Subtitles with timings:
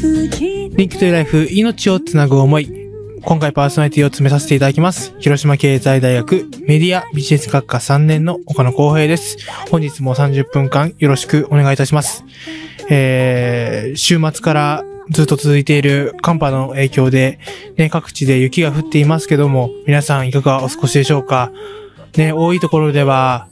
[0.00, 2.70] リンクトゥライフ命をつなぐ思い。
[3.22, 5.12] 今回パーソナリティを詰めさせていただきます。
[5.18, 9.38] 広島経済大学メディアビジネス学科3年の岡野光平です。
[9.68, 12.24] 本日も30分間よろしくお願いいたします。
[12.88, 17.40] えー、週末からずっと続いている寒波の影響で、
[17.76, 21.50] ね、各地で雪が降っていますけども、皆さんいかがお過ごしでしょうか？
[22.16, 23.48] ね、多いところでは、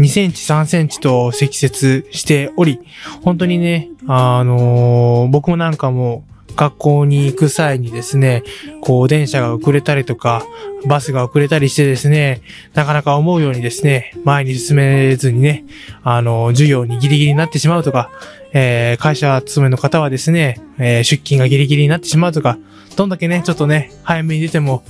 [0.00, 2.80] 2センチ、3センチと積雪しており、
[3.22, 6.24] 本当にね、あのー僕もなんかも
[6.56, 8.42] 学校に行く際にですね、
[8.80, 10.44] こう電車が遅れたりとか、
[10.86, 12.40] バスが遅れたりしてですね、
[12.74, 15.64] なかなか思うようにですね、前に進めずにね、
[16.02, 18.10] あの、授業にギリギリになってしまうとか、
[18.52, 22.58] えー会社勤めの方はですね、えー出勤がギリギリになってしまうとか、
[22.96, 24.82] どんだけね、ちょっとね、早めに出ても、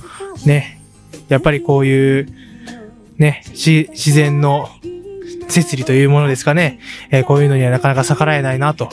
[0.45, 0.81] ね、
[1.27, 2.27] やっぱりこういう、
[3.17, 4.69] ね、し、自然の
[5.51, 6.79] 摂理というものですかね、
[7.09, 8.89] えーこういうのにはなかなか逆らえないなと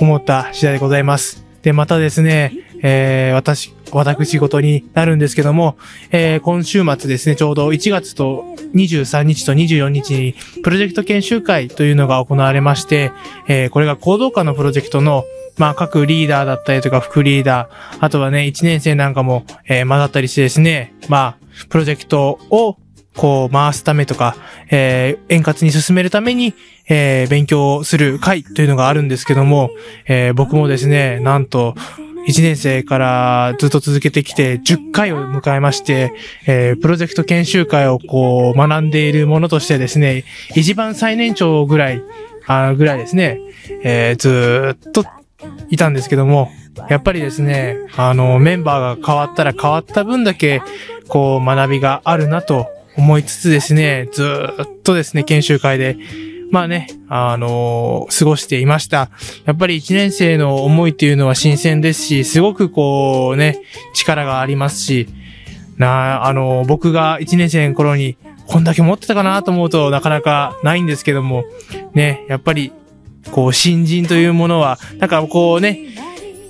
[0.00, 1.44] 思った次第でございます。
[1.62, 5.76] で、またですね、えー私、私事になるんですけども、
[6.10, 13.12] えー今週末ですね、ちょうど1月と23日と24日に、プロジェクト研修会というのが行われまして、
[13.48, 15.24] えーこれが行動化のプロジェクトの、
[15.58, 22.78] まあ、各リーダーだったりとか、副リーダー、あとはね、1年生なんかも、えー混ざったりしてですね、まあ、プロジェクトを、
[23.16, 24.36] こう、回すためとか、
[24.70, 26.54] えー円滑に進めるために、
[26.88, 29.70] えー勉強する会というのがあるんですけども、
[30.06, 31.74] えー僕もですね、なんと、
[32.28, 36.12] 1年生からずっと続けてきて10回を迎えまして、
[36.46, 42.02] えープロジェクト研修会をこう学んでいるものとしてですね、一番最年長ぐらい、
[42.46, 43.40] あぐらいですね、
[43.82, 45.04] えーずっと
[45.70, 46.50] いたんですけども、
[46.88, 50.62] やっぱりですね、あの、メンバーが変わったら変わった分だけ、
[51.08, 52.68] こう学びがあるなと
[53.00, 55.96] 思いつつですね、ずっとですね、研修会で、
[56.50, 59.10] まあね、あの過ごしていました。
[59.46, 63.62] やっぱり1年生の思いっていうのは新鮮ですし、すごくこうね、
[63.94, 65.08] 力がありますし、
[65.78, 71.44] なあ、の僕が1年生の頃に、こんだけ持ってたかなと思うとなかなかないんですけども、
[71.94, 72.70] ね、やっぱり、
[73.30, 75.78] こう、新人というものは、なんかこうね、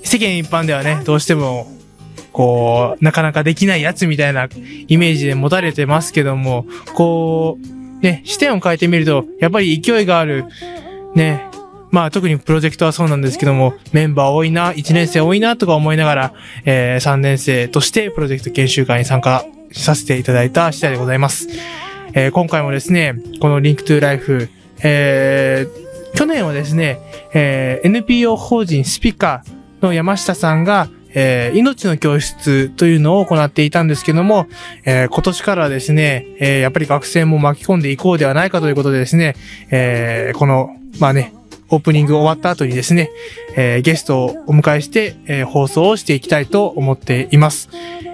[0.03, 1.71] 世間一般ではね、どうしても、
[2.31, 4.47] こう、なかなかできないやつみたいな
[4.87, 10.45] イメージで持たれてますけども、こう、ね、視点を変えてみると、やっぱり勢いがある、
[11.15, 11.45] ね、
[11.91, 16.33] まあ特にプロジェクトはそうなんですけども、メンバー多いな、1年生多いなとか思いながら、
[16.65, 21.49] えー3年生としてプロジェクト研修会に参加させていただいた次第でございます。
[22.13, 24.49] えー今回もですね、この Link to Life、
[24.83, 26.99] えー去年はですね、
[27.33, 29.43] えー NPO 法人スピカ
[29.81, 34.47] の山下さんが、えー命の教室というのを行っていたんですけども、
[34.85, 39.35] えー今年からですね、えーやっぱり学生も巻き込んでいこうではないかということでですね、
[39.69, 41.33] えーこの、まあね、
[41.69, 43.09] オープニング終わった後にですね、
[43.55, 47.69] えーゲストをお迎えして、えー放送をしていきたいと思っています。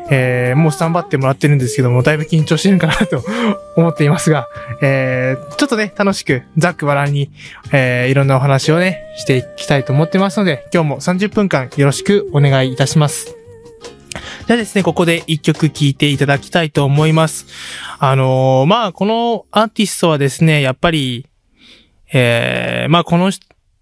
[0.09, 3.23] えーもうスタンバってもらってるんですけども、だいぶ緊張してるかなと
[3.75, 4.47] 思っていますが、
[4.81, 7.29] えーちょっとね、楽しく、ざっくばらんに、
[7.72, 13.35] えーいろんなお話をね、していきたいと思ってますので、今日も30分間よろしくお願いいたします。
[14.47, 17.45] じゃあですね、ここで一曲聴いていただきたいと思います。
[18.00, 21.25] あのーまあ、このアーティストはですね、やっぱり、
[22.13, 23.31] えーまあ、この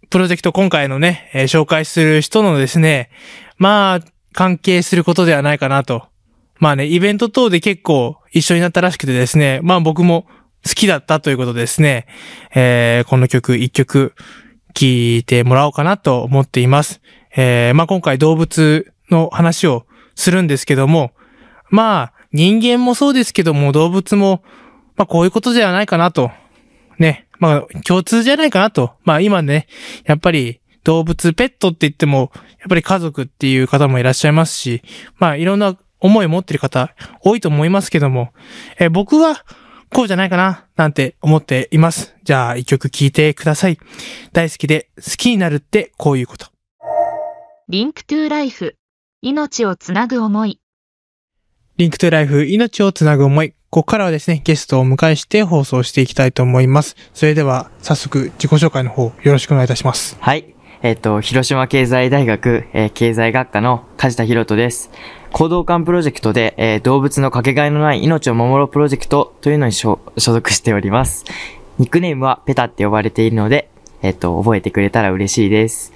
[0.10, 3.10] プロジェクト今回のね、え紹介する人のですね、
[3.58, 4.00] まあ、
[4.34, 6.08] 関係することではないかなと。
[6.60, 10.26] まあね、イベント等で結構一緒になったらしくてですね、まあ僕も
[10.66, 12.08] 好きだったということでですね、
[12.54, 14.14] えーこの曲一曲
[14.74, 17.02] 聴いてもらおうかなと思っています。
[17.36, 19.86] えーまあ今回動物の話を
[20.16, 21.12] するんですけども、
[21.70, 24.44] まあ人間もそうですけども動物も、
[24.96, 26.32] まあこういうことではないかなと。
[26.98, 28.94] ね、まあ共通じゃないかなと。
[29.04, 29.68] まあ今ね、
[30.06, 34.82] やっぱり動物、ペットって言っても、やっぱり家族っていう方もいらっしゃいますし、
[35.18, 38.34] まあいろんな思いを持ってる方多いと思いますけども、
[38.80, 39.44] えー僕は
[39.90, 42.16] こうじゃないかな、なんて思っています。
[42.24, 43.78] じゃあ一曲聴いてください。
[44.34, 46.48] 大好きで好きになるってこういうこと。
[47.70, 48.76] Link to Life。
[49.22, 50.60] 命をつなぐ思い。
[51.78, 53.52] Link to Life、命をつなぐ思い。
[53.70, 56.96] ここからはですね、ゲストをお迎えして放送していきたいと思います。
[57.14, 60.16] それでは、早速自己紹介の方、よろしくお願いいたします。
[60.20, 60.55] はい。
[60.82, 64.92] えっ、と、広島経済大学、えー経済学科の梶田寛登です。
[65.32, 71.26] 興動館プロジェクトで、えー動物のかけがえのない命を守ろうプロジェクトというのに所所属しております。
[71.80, 73.70] ニックネームはペタって呼ばれているので、
[74.02, 75.94] えっ、と、覚えてくれたら嬉しいです。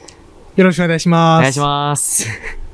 [0.56, 1.40] よろしくお願いします。
[1.40, 2.28] お願いします。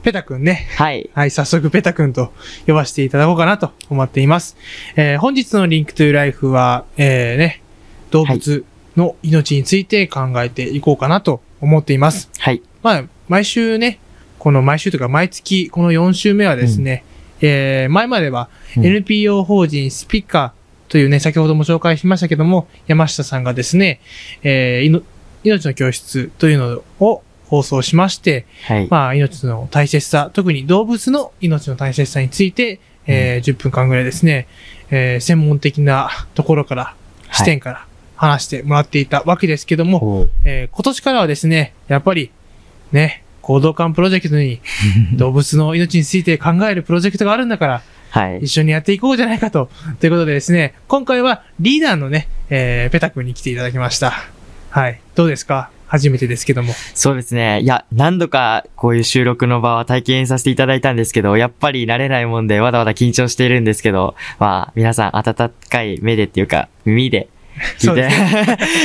[0.04, 0.68] ペタくんね。
[0.78, 1.10] はい。
[1.16, 2.32] はい、早速ペタくんと
[2.68, 4.56] 呼ばせていただこうかなと思っています。
[4.96, 7.64] えー本日の Link to Life は、えーね、
[8.12, 8.64] 動物
[8.96, 12.30] の命について考えていこうかなと思っています。
[12.40, 12.62] はい。
[12.84, 14.00] まあ、毎週ね、
[14.40, 17.04] この毎週というか毎月、この4週目はですね、
[17.42, 20.54] えー前まではうん NPO 法人スピカ
[20.88, 24.00] というね、先ほども紹介しましたけども、山下さんがですね、
[24.44, 25.02] えーいの
[25.44, 28.88] 命の教室というのを放送しまして、はい。
[28.90, 34.48] まあ、命の大切さ、特に動物の命の大切さについて、えー10分間ぐらいですね、
[34.92, 36.96] えー専門的なところから、
[37.32, 37.86] 視点から
[38.16, 42.32] 話してもらっていたわけですけども、えー今年からはですね、やっぱり、
[42.92, 44.60] ね、行動館プロジェクトに
[45.18, 48.48] 動物の命について考えるプロジェクトがあるんだから、はい一。
[48.62, 49.70] 緒にやっていこうじゃないかと。
[50.00, 54.14] ということでですね、今回はリーダーのね、えー、ペタ君に来ていただきました。
[54.70, 55.00] はい。
[55.16, 55.70] どうですか？
[55.88, 56.74] 初めてですけども。
[56.96, 57.62] そうですね。
[57.62, 67.28] いや、何度かこういう収録の場は体験させていただいたんですけど、やっぱり慣れないもんで、まだまだ緊張しているんですけど、まあ、皆さん温かい目でっていうか、耳で
[67.80, 68.10] 聞いて、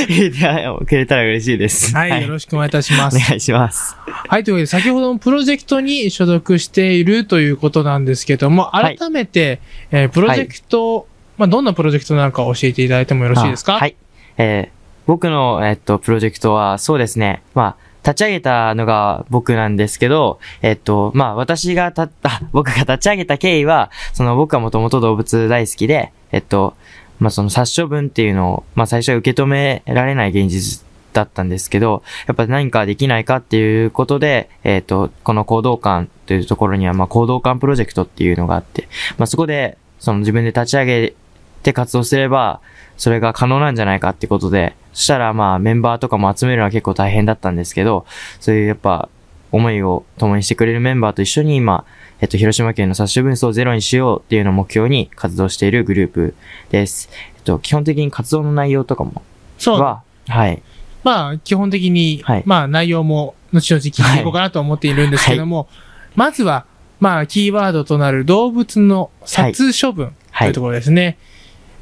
[0.07, 0.31] 聞い
[0.79, 1.95] てくれたら嬉しいです。
[1.95, 3.17] はい、よろしくお願いいたします。
[3.17, 3.95] お願いします。
[4.29, 9.59] はい、というわけで、先ほどのプロジェクトに所属しているということなんですけども、はい改めて、
[9.91, 11.07] えープロジェクト、
[11.37, 13.75] まあ、どんなプロジェクトなのか教えていただいてもよろしいですか？
[13.75, 13.95] あはい。
[14.37, 17.41] えー僕の、えっと、プロジェクトは、そうですね。
[17.55, 26.75] まあ、立ち上げたのが僕なんですけど、えっと、まあ、私がた、あ、僕が立ち上げた経緯は、その僕はもともと動物大好きで、えっと、
[27.21, 30.83] まあ、その殺処分っていうのを、まあ、最初は受け止められない現実
[31.13, 38.89] だったんですけど、やっぱ何かできないかっていうことで、えっと、この行動館というところには、まあ、行動館プロジェクトっていうのがあって、
[39.19, 41.13] まあ、そこで、その自分で立ち上げ
[41.61, 42.59] て活動すれば、
[42.97, 48.05] それが可能なんじゃないかってことで、そしたらまあメンバーとかも集めるのは結構大変だったんですけど、
[48.39, 49.09] そういうやっぱ
[49.51, 51.85] 思いを共にしてくれるメンバーと一緒に今、
[52.21, 56.35] えっと、広島県の殺処分数をゼロにしようっていうのを目標に活動しているグループ
[56.69, 57.09] です。
[57.35, 59.23] えっと、基本的に活動の内容とかも、
[59.57, 59.79] そう。
[59.79, 60.61] は、はい。
[61.03, 65.67] まあ、基本的に、はいまあ、内容も、後々聞いていこうかなと思っているんですけども、
[66.15, 66.65] まずは、
[66.99, 70.61] まあ、キーワードとなる動物の殺処分とはいいうと。
[70.61, 71.17] ころですね。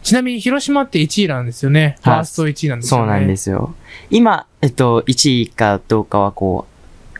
[0.02, 1.98] ちなみに、広島って1位なんですよね。
[2.02, 3.04] フはいァースト1位なんですよね。。
[3.04, 3.76] そうなんですすよ。
[4.10, 6.79] 今、えっと、1位かどうかはこう、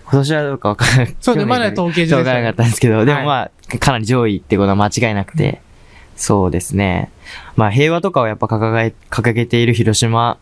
[0.10, 1.16] 今年はどうかわかんない。
[1.20, 5.62] そうね、まだ統計上わからなかったんですけど、ではいもまあ、かなり上位ってことは間違いなくて、
[6.16, 7.12] そうですね。
[7.56, 10.40] まあ平和とかをやっぱ掲げ、掲げている広島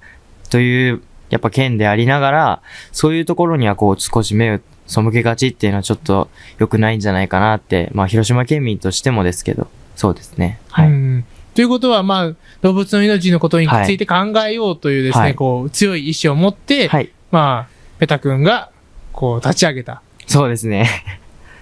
[0.49, 2.61] という、やっぱ県でありながら、
[2.93, 6.29] そういうところにはこう少し目を背けがちっていうのはちょっと
[6.59, 9.67] 良くないんじゃないかなって、まあ広島県民としてもですけど、
[9.97, 10.59] そうですね。
[10.69, 10.87] はい。
[10.87, 14.15] うんということは、まあ、動物の命のことについて考
[14.47, 17.09] えようというですね、はいこう、強い意志を持って、はい。
[17.31, 18.69] まあ、ペタ君が、
[19.17, 20.03] こう、立ち上げた。
[20.27, 20.87] そうですね。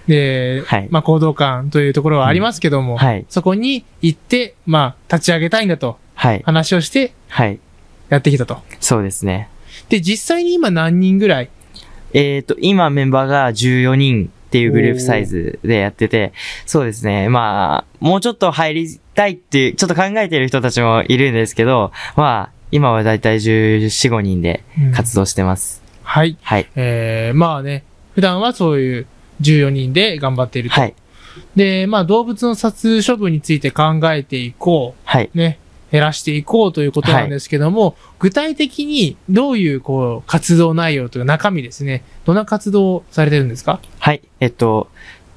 [0.06, 3.24] で、はいまあ、行動館というところはありますけども、はい。
[3.30, 6.42] そこに行って、まあ、立ち上げたいんだと、はい。
[6.44, 7.58] 話をして、はい。
[8.10, 8.58] やってきたと。
[8.78, 9.48] そうですね。
[9.88, 11.48] で、実際に今何人ぐらい？
[12.12, 16.34] えっ、と、今メンバーが14人っていうグループサイズでやってて、
[16.66, 17.30] そうですね。
[17.30, 24.62] まあ、もうちょっと入りたいっていう、ちょっと考えてる人たちもいるんですけど、まあ、今はだいたい14、5人で
[24.94, 25.85] 活動してます。
[26.06, 26.36] はい。
[26.40, 26.66] はい。
[26.76, 27.82] えー、まあね、
[28.14, 29.06] 普段はそういう
[29.42, 30.80] 14人で頑張っていると。
[30.80, 30.94] はい。
[31.56, 35.30] で、まあ、動物の殺処分について考えていこはい。
[35.34, 35.36] う。
[35.36, 35.58] ね。
[35.92, 42.02] 減らしていこうということなんですけども、具体的にどういう、こう、活動内容というか中身ですね。
[42.24, 43.80] どんな活動をされてるんですか？
[43.98, 44.22] はい。
[44.40, 44.88] えっと、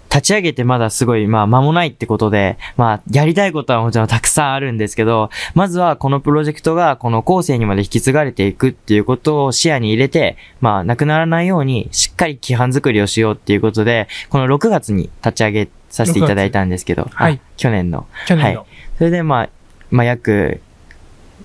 [0.10, 18.08] 立ち上げてまだすごい、まあ、間もないってことで、まあ、やりたいことはもちろんたくさんあるんですけど、まずはこのプロジェクトがこの後世にまで引き継がれていくっていうことを視野に入れて、まあ、なくならないようにしっかり規範作りをしようっていうことで、この6月に立ち上げさせていただいたんですけど、はいあ去年の。
[18.28, 18.62] 去年の。
[18.62, 18.66] は
[18.98, 19.50] それでまあ、
[19.92, 20.62] まあ、約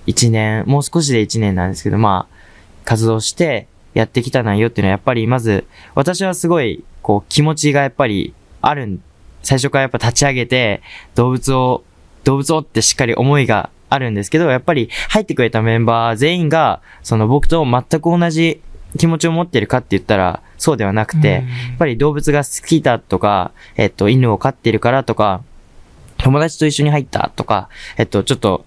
[0.07, 2.35] 1年、もう少しで1年なんですけど、まあ、
[2.83, 8.33] 活動してやってきた内容っていうのはやっぱりまず、私はすごい、こう、気持ちがやっぱり
[8.67, 8.99] あるん、
[9.43, 10.81] 最初からやっぱ立ち上げて、
[11.13, 11.83] 動物を、
[12.23, 18.61] 動物をってしっかり思いがあるんですけど、やっぱり入ってくれたメンバー全員が、その僕と全く同じ
[18.97, 21.43] 気持ちを持ってるかって言ったら、そうではなくて、やっ
[21.77, 25.43] ぱり動物が好きだとか、えっと、犬を飼ってるからとか、
[26.17, 28.65] 友達と一緒に入ったとか、えっと、ちょっと、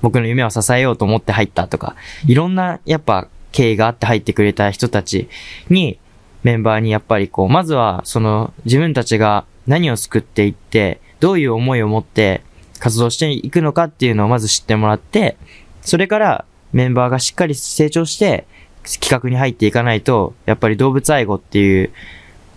[0.00, 1.94] 僕の夢を支えようと思って入ったとか、
[2.26, 5.28] いろんな、やっぱ、経緯があって入ってくれた人たち
[5.68, 5.98] に、
[6.42, 12.42] メンバーにやっぱりこう、まずは、その、自分たちが何を救っていって、どういう思いを持って
[12.78, 15.36] 活動していくのかっていうのをまず知ってもらって、
[15.82, 18.46] それから、メンバーがしっかり成長して、
[18.84, 21.90] 企画に入っていかないと、やっぱり動物愛護っていう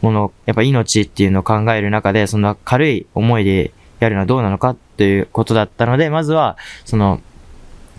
[0.02, 7.22] もの、やっぱ命っていうのを考える中で、そんな軽い思いでやるのはどうなのかっていうことだったので、まずは、その、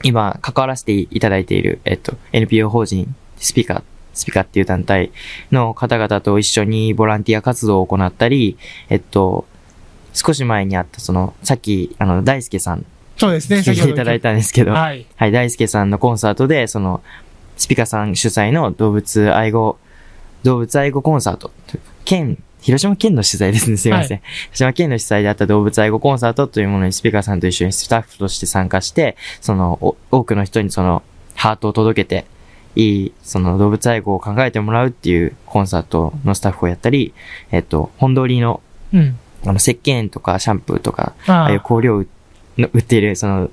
[0.03, 3.83] 今、関わらせていただいている、えっと、NPO 法人、スピーカー
[4.15, 5.13] スピカっていう団体
[5.53, 8.57] の方々と一緒にボランティア活動を行ったり、
[8.89, 9.45] えっと、
[10.13, 15.01] 少し前にあったその、さっき、あの、大輔さん、そうですね、聞いていただいたんですけど、ははい。
[15.01, 17.03] い、大輔さんのコンサートで、その、
[17.57, 19.79] スピカさん主催の動物愛護、
[20.43, 21.51] 動物愛護コンサート、
[22.05, 24.21] 県、広島県の主催ですね、すいません。
[24.47, 31.03] 広島県の主催であった動物愛護コンサートというものにスピカさんと一緒にスタッフとして参加して、その、お多くの人にその、
[31.35, 32.25] ハートを届けて、
[32.77, 37.15] いい、その動物愛護を考えてもらうっていうコンサートのスタッフをやったり、
[37.51, 38.61] えっと、本通りの、
[38.93, 39.19] うん。
[39.45, 42.05] あの、石鹸とかシャンプーとか、あああいうあ、香料
[42.59, 43.51] の売っている、その、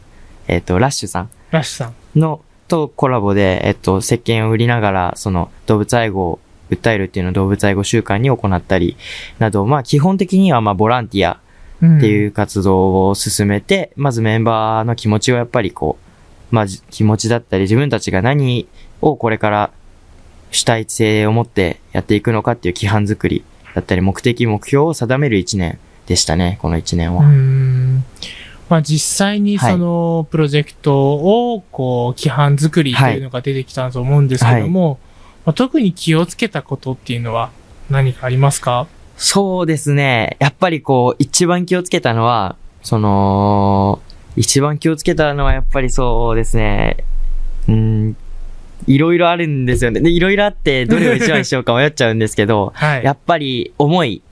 [0.47, 2.19] えっと、ラッシュさんラッシュさん。
[2.19, 8.95] の、とコラボで、えっと、石鹸を売りながら、その、動物愛護を訴えるっていうのを動物愛護週間に行ったり、
[9.39, 11.39] など、まあ、基本的には、まあ、ボランティア
[11.81, 15.97] うんっていう活動を進めて、まずメンバーの気持ちをやっぱりこ
[16.51, 18.67] う、まあ、じ気持ちだったり、自分たちが何
[19.01, 19.71] をこれから
[20.51, 23.43] 主体性を持ってやっていくのかっていう規範作り
[23.73, 27.23] だったり、目的、目標を定める一年でしたね、この一年うは。
[27.23, 28.03] ん。
[28.69, 34.99] まあ実際にそのプロジェクトを、こう、規範作りというのが出てきたと思うんですけども、
[35.45, 37.51] まあ、特に気をつけたことっていうのは
[37.89, 38.87] 何かありますか？
[39.17, 40.37] そうですね。
[40.39, 44.01] やっぱりこう、一番気をつけたのは、その、
[44.35, 46.97] 一番気をつけたのはやっぱりそうですね。
[47.67, 48.17] うん、
[48.87, 49.99] いろいろあるんですよね。
[49.99, 53.03] で、いろいろあって、どれを一番にしようか迷っちゃうんですけど、 はい。
[53.03, 54.31] やっぱり思い、うん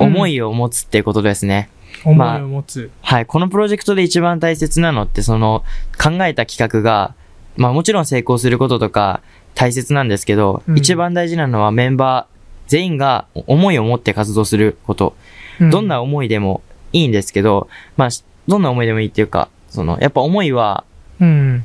[0.00, 1.68] 思いを持つっていうことですね。
[2.04, 2.90] 思まあいを持つ。
[3.02, 3.26] はい。
[3.26, 5.62] このプロジェクトで一番大切なのって、その、
[6.02, 7.14] 考えた企画が、
[7.58, 9.20] まあもちろん成功することとか
[9.54, 15.14] 大切なんですけど、うん一番大事なのはメンバー全員が思いを持って活動すること。
[15.60, 16.62] どんな思いでも
[16.94, 20.84] いいんですけど、まあ、しどんな思いでもいいっていうか、その、やっぱ思いは、
[21.20, 21.64] うん。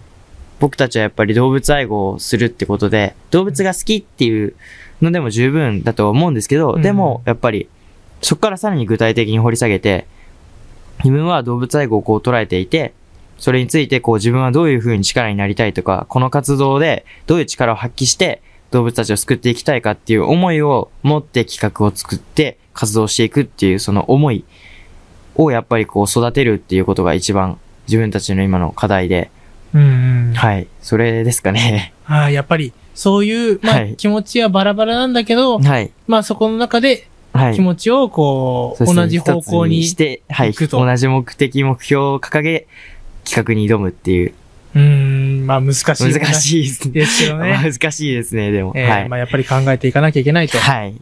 [0.59, 4.55] 僕たちはやっぱり動物愛護をするってことで、動物が好きっていう
[5.01, 6.81] のでも十分だと思うんですけど、うん。
[6.81, 7.67] でも、やっぱり、
[8.21, 10.07] そこからさらに具体的に掘り下げて、
[10.99, 12.93] 自分は動物愛護をこう捉えていて、
[13.37, 24.45] それについてこう自分はどういう風に力になりたいとか、この活動でどういう力を発揮して動物たちを救っていきたいかっていう思いを持って企画を作って活動していくっていうその思い
[25.35, 29.29] をやっぱりこう育てるっていうことが一番自分たちの今の課題で、
[29.73, 29.81] うん
[30.29, 30.33] うん。
[30.35, 31.93] はい、それですかね。
[32.07, 35.91] ああ、やっぱり、そういう、まあ、はい気持ちはバラバラなんだけど、はい。
[36.07, 37.53] まあそこの中ではい。
[37.53, 40.47] 気持ちをこう、同じ方向にして、はい。
[40.47, 42.67] 行くと同じ目的、目標を掲げ、
[43.25, 44.33] 企画に挑むっていう。
[44.75, 44.81] うー
[45.43, 46.13] ん、まあ難しい。
[46.13, 46.91] 難しいですね。
[46.93, 47.59] ですけどね。
[47.61, 48.71] 難しいですね、でも。
[48.75, 49.09] えーはい。
[49.09, 50.57] まあやっぱり考えていかなきゃいけないと。
[50.57, 50.95] はい。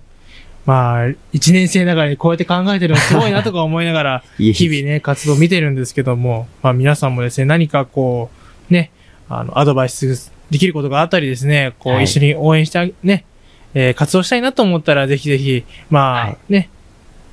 [0.65, 8.91] まあ、一年生ながらにこうやって考えてるのすごいなとか思いながら、 日々ね、活動見てるんですけども、まあ皆さんもですね、何かこう、ね、
[9.29, 12.05] あの、アドバイスできることがあったりですね、こう、はい。
[12.05, 13.25] 一緒に応援してね、
[13.73, 16.37] えー活動したいなと思ったら、ぜひぜひ、まあ、はい。
[16.49, 16.69] ね、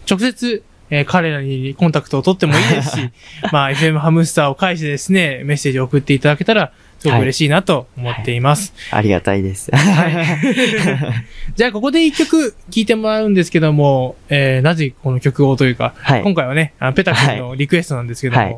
[0.09, 3.11] 直接、えー彼らにコンタクトを取ってもいいですし、
[3.53, 8.75] まあ、FM ハムスターを介してですね、メッセージを送っていただけたら、すごく嬉しいなと思っています。
[8.91, 9.71] ありがたいです。
[11.57, 16.23] じゃあ、ここで一曲聴いてもらうんですけども、えーなぜこの曲をというか、はい。
[16.23, 18.57] 今回はね、あのペタ君のリクエストなんですけども、はい。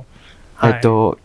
[0.57, 0.73] はい。
[0.75, 1.19] えっと、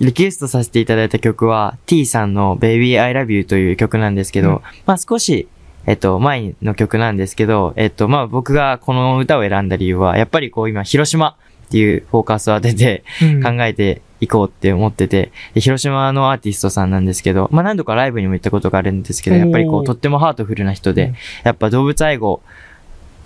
[0.00, 4.60] リクエストさせていただいた曲は、T さんの Baby I Love You という曲なんですけど、うん。
[4.86, 5.48] まあ少し、
[5.86, 13.42] えっと、前の曲なんですけど、えっと、まあ僕がこの歌を選んだ理由は、やっぱりこう今、広島っていうフォーカスを当ててうん。
[13.42, 22.42] 考えていこうって思ってて、で広島のアーティストさんなんですけど、まあ何度かライブにも行ったことがあるんですけど、やっぱりこう、とってもハートフルな人でうん、やっぱ動物愛護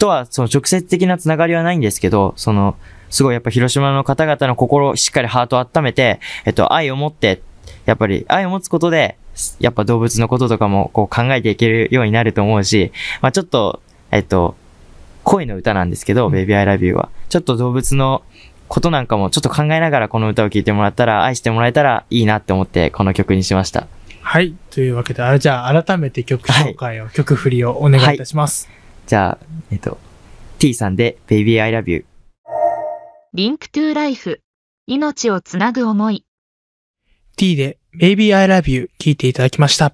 [0.03, 2.75] とは、その直接的なつながりはないんですけど、その、
[3.09, 7.41] すごいやっぱ広島の方々の心をしっかりハートを温めて、えっと、愛を持って、
[7.87, 9.17] やっぱり愛を持つことで、
[9.61, 12.91] やっぱ動物のこととかもこう考えていけるようになると思うし、
[13.21, 13.81] まあちょっと、
[14.11, 14.57] えっと、
[15.23, 17.09] 恋の歌なんですけど、うん Baby I Love You は。
[17.29, 18.23] ちょっと動物の
[18.67, 23.87] ことなんかもちょっと考えながらこの歌を聴いてもらったら、愛してもらえたらいいなって思ってこの曲にしました。
[24.21, 24.57] はい。
[24.71, 28.82] というわけで、あじゃあ改めて曲紹介を、曲振りをお願いいたします。
[29.07, 29.99] じゃあ、えっと、
[30.59, 32.05] TEE さんで Baby I Love You。
[33.35, 34.41] Link to Life。
[34.87, 36.25] 命をつなぐ思い。
[37.37, 39.93] TEE で Baby I Love You 聞いていただきました。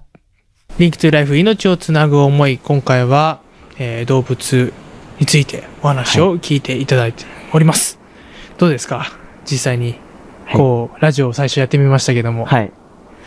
[0.77, 2.57] Link to Life 命をつなぐ思い。
[2.57, 3.41] 今回は、
[3.77, 4.73] えー動物
[5.19, 7.99] についてお話を聞いていただいております。
[8.57, 9.05] どうですか？
[9.45, 9.95] 実際に、
[10.45, 12.71] はいこう、ラジオを最初やってみましたけども、はい。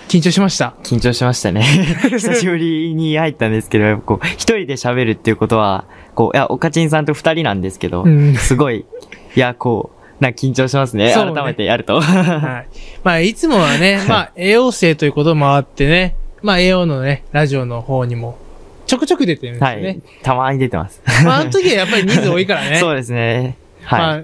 [0.08, 0.74] 緊張しました？
[0.82, 1.62] 緊張しましたね。
[2.10, 8.84] 久しぶりに入ったんですけど、こう、一人で喋るっていうことは、こう、いや、おかちんさんと二人なんですけど、うんすごい、
[9.36, 9.90] いや、こ
[10.20, 11.06] う、な緊張しますね。
[11.06, 12.00] ね改めてやると。
[12.00, 12.66] はい。
[13.02, 18.38] まあ、いつもはね、まあ、栄養生ということもあってね、まあ、栄養のね、ラジオの方にも、
[18.86, 19.98] ちょくちょく出てるんですはよね。
[19.98, 20.22] い。
[20.22, 21.00] たまに出てます。
[21.24, 22.76] まあ、あの時はやっぱり人数多いからね。
[22.80, 23.56] そうですね。
[23.90, 24.22] まはあ、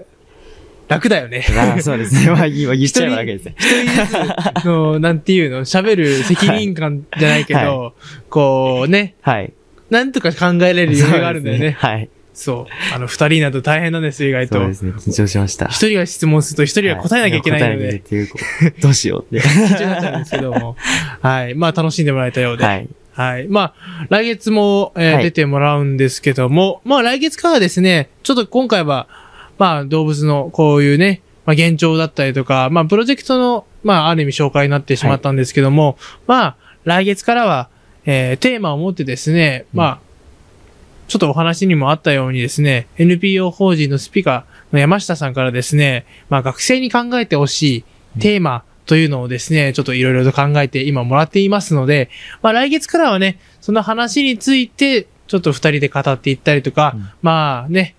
[0.88, 1.38] 楽だよね。
[1.38, 1.58] い。
[1.58, 2.30] あーそうですね。
[2.32, 3.54] まあ、今言っちゃえばだけですね。
[3.58, 7.94] 一人ずつの、 なんていうの、喋る責任感じゃないけど、
[8.30, 9.52] こうね、はい。
[9.90, 11.60] なんとか考えれる余裕があるんだよね。
[11.60, 12.08] そうですはい。
[12.34, 12.94] そう。
[12.94, 14.74] あの、二人など大変なんですよ、意外とそうで。
[14.74, 14.92] すね。
[14.92, 15.66] 緊張しました。
[15.66, 18.28] 一人が質問すると一人が答えなきゃいけないので、きゃいう
[18.80, 19.46] どうしようって。
[19.46, 20.76] 緊張になっちゃうんですけども。
[21.20, 21.54] はい。
[21.54, 22.64] まあ、楽しんでもらえたようで。
[22.64, 22.88] はい。
[23.12, 23.48] はい。
[23.48, 29.08] まあ、来月も、えーはい出てもらうんですけども、まあ来月からはですね、ちょっと今回は、
[29.58, 37.68] まあ動物のこういうね、まあ現状だったりとか、まあプロジェクトの、まあある意味紹介になってしまったんですけども、まあ来月からは、
[38.06, 39.78] えーテーマを持ってですね、うん。
[39.78, 40.00] まあ、
[41.08, 47.84] ちょっとお話にもあったようにですね、NPO 法人のスピカの山下さんからですね、まあ学生に考えてほし
[48.16, 52.10] いテーマというのをですね、ちょっといろいろと考えて今もらっていますので、
[52.42, 57.08] まあ来月からはね、その話について、ちょっと二人で語っていったりとか、うん。
[57.22, 57.94] まあね、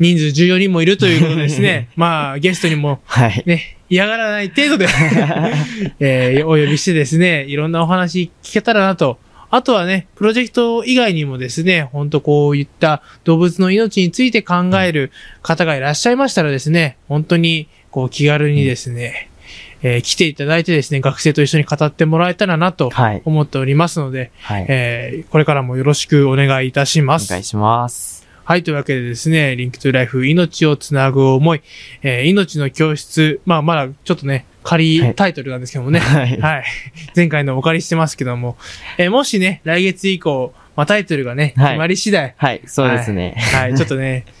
[0.00, 3.42] 人数14人もいるということでですね、 まあゲストにもはい。
[3.46, 4.86] ね、嫌がらない程度で、
[6.00, 9.18] えーお呼びしてですね、いろんなお話聞けたらなと。
[9.50, 15.10] あとはね、プロジェクト以外にもですね、ほんとこういった動物の命について考える
[15.42, 19.30] 方がいらっしゃいましたらですね、本当にこう気軽にですね、
[19.82, 23.22] えー来ていただいてですね、学生と一緒に語ってもらえたらなとはい。
[23.24, 24.66] 思っておりますので、はい。
[24.68, 27.28] えーこれからもよろしくお願いいたします。
[27.32, 28.27] お願いします。
[28.48, 31.60] はい、というわけでですね、リンクトゥライフ、命をつなぐ思い、
[32.02, 36.40] えー命の教室、まあ、まだちょっとね、仮はいタイトルなんですけどもね、はい。
[36.40, 36.64] はい。
[37.14, 38.56] 前回のお借りしてますけども、
[38.96, 42.62] えーもしね、来月以降、まあ、タイトルがね、はい決まり次第、はい。
[42.64, 43.36] そうですね。
[43.52, 44.24] はい、ちょっとね、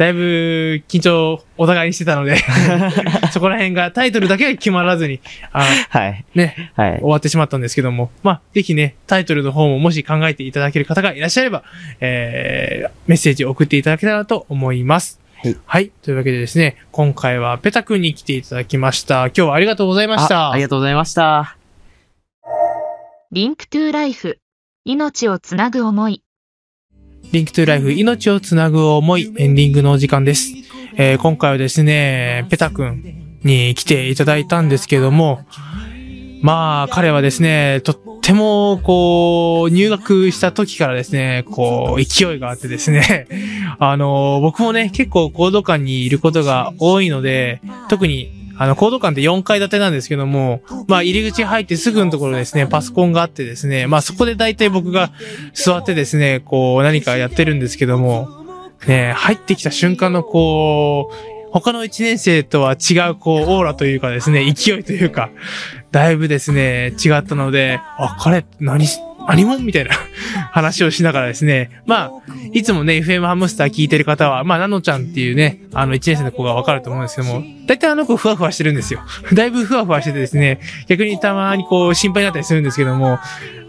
[0.00, 2.38] だいぶ緊張お互いにしてたので、
[3.32, 5.20] そこら辺がタイトルだけが決まらずに、
[5.52, 6.24] あはい。
[6.34, 7.08] ね、はい終。
[7.08, 11.64] わってしまったんですけども、まあ、ぜひね、タイトルの方ももし考えていただける方がいらっしゃれば、
[12.00, 15.20] えー、メッセージを送っていただけたらと思います。
[15.66, 15.90] はい。
[16.00, 19.26] というわけでですね、今回はペタ君に来ていただきました。
[19.26, 20.46] 今日はありがとうございました。
[20.46, 21.58] あありがとうございました。
[23.32, 24.38] Link to Life。
[24.86, 26.22] 命をつなぐ思い。
[27.32, 30.52] Link to Life、命をつなぐ思い、エンディングのお時間です。
[30.96, 35.46] えー今回はですね、ペタ君に来ていただいたんですけども、
[36.42, 43.28] まあ、彼はですね、とっても、こう、入学した時からですね、こう、勢いがあってですね、
[43.78, 55.12] あの、僕もね、結構高度館にいることが多いので、特に、あの、高度館って4階建てなんですけども、まあ、入り口入ってすぐのところですね、パソコンがあってですね、まあ、そこで大体僕が
[55.54, 58.28] 座ってですね、こう、何かやってるんですけども、
[58.86, 65.30] ね、入ってきた瞬間のこう、他の1年生とは違う、こう、オーラというかですね、勢いというか、
[65.90, 68.86] だいぶですね、違ったので、あ、彼、何
[69.36, 69.90] し、何もみたいな。
[70.52, 79.00] 話をしながらですね、まあ、いつもね、FM ハムスター聞いてる方は、まあ、ナノちゃんっていうね、あの、1年生の子がわかると思うんですけども、だいたいあの子ふわふわしてるんですよ。
[79.32, 83.18] だいぶふわふわしててですね、逆にたまにこう、心配になったりするんですけども、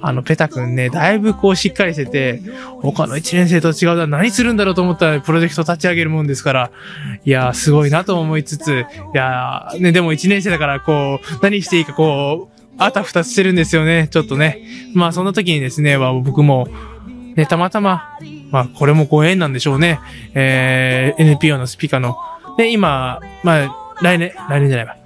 [0.03, 2.41] あの、ペタくんね、だいぶこう、しっかりしてて、
[2.81, 6.71] 他の1年生と違うな、何するんだろうと思ったら、プロジェクト立ち上げるもんですから、
[7.23, 14.61] いやー、すごいなと思いつつ、いやー、ね、でも1年生だから、こう、何していいかこう、あたふたしてるんですよね、ちょっとね。
[14.93, 16.67] まあ、そんな時にですね、まあ、僕も、
[17.35, 18.17] ね、たまたま、
[18.49, 19.99] まあ、これもご縁なんでしょうね。
[20.33, 22.17] えー、NPO のスピカの。
[22.57, 24.97] で、今、まあ、来年、来年じゃないわ。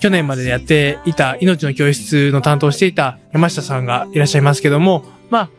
[0.00, 5.50] 去年までやっていた命の教室の担当していた山下さんがいらっしゃいますけども、まあ、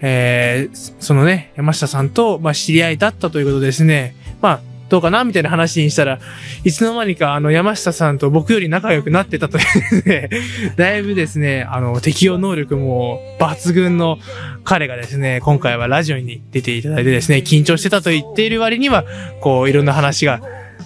[0.00, 4.60] えー、そのね、山下さんと、まあ、知り合いだったということでですね、まあ、
[4.92, 6.18] どうかなみたいな話にしたら、
[6.64, 10.28] いつの間にかあの山下さんと僕より仲良くなってたというね、
[10.76, 14.18] だいぶですね、あの、適応能力も抜群の
[14.64, 19.06] 彼がですね、今回はラジオに出ていただいてですね、緊張してたと言っている割には、
[19.40, 20.42] こう、いろんな話が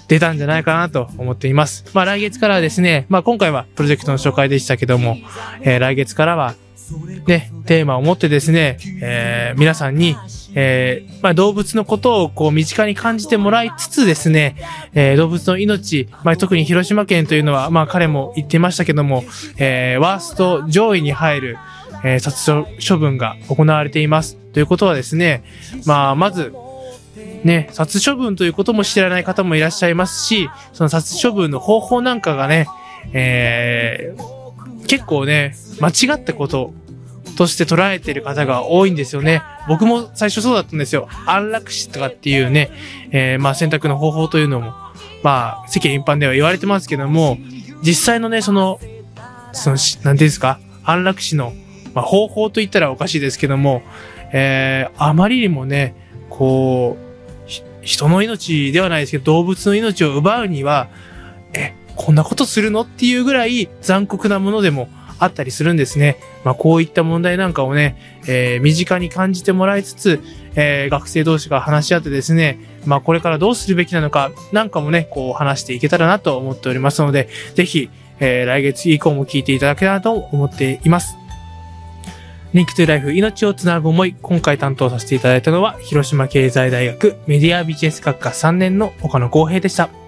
[0.06, 1.84] 出たんじゃないかなと思っています。
[1.92, 5.18] まあ来月からはですね、まあ今回はプロジェクトの紹介でしたけども、
[5.62, 6.54] えー来月からは、
[7.26, 10.14] ね、テーマを持ってですね、えー皆さんに、
[10.58, 14.56] えーまあ、動物のことをこう身近に感じてもらいつつですね、
[14.94, 19.22] えー動物の命、まあ、特に広島県というのは、まあ彼も言ってましたけども、
[19.58, 21.58] えーワースト上位に入る、
[22.02, 22.50] え殺
[22.86, 24.36] 処分が行われています。
[24.54, 25.44] ということはですね、
[25.84, 26.54] まあまず、
[27.44, 32.66] ね、殺処分ということも知らない方もいらっしゃいますし、その殺処分の方法なんかがね、
[33.12, 34.14] え
[34.86, 36.72] 結構ね、間違ったこと
[37.36, 39.42] として捉えてる方が多いんですよね。
[39.68, 41.08] 僕も最初そうだったんですよ。
[41.26, 42.70] 安楽死とかっていうね、
[43.12, 44.72] えーまあ選択の方法というのも、
[45.22, 47.38] まあ世間一般では言われてますけども、
[47.82, 48.80] 実際のね、その、
[49.52, 51.52] そのし、なんていうんですか、安楽死の、
[51.94, 53.82] まあ、方法と言ったらおかしいですけども、
[54.32, 55.94] えー、あまりにもね、
[56.30, 57.06] こう、
[57.82, 60.88] 人の命ではないですけど、動物の命を奪うには、
[61.54, 62.82] え、こんなことするの？
[62.82, 66.16] っていうぐらい残酷なものでもあったりするんですね。
[66.44, 70.20] まあ、こういった問題なんかをね、えー身近に感じてもらいつつ、
[70.54, 81.16] えー学生同士が話し合ってですね、まあ、これからどうするべきなのか、なんかもね、こう話していけたらなと思っておりますので、ぜひ、えー来月以降も聞いていただけたらと思っています。
[82.54, 90.05] リンクトゥライフ命をつなぐ思い、今回担当させていただいたのは、広島経済大学メディアビジネス学科3年の岡野光平でした。